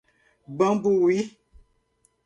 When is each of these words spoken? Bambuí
Bambuí 0.57 1.17